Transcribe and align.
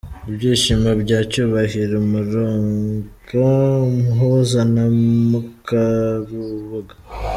Ibyishimo 0.29 0.89
bya 1.01 1.19
Cyubahiro, 1.31 1.95
umurunga 2.03 3.43
umuhuza 3.87 4.61
na 4.73 4.85
Mukarubuga. 5.29 6.93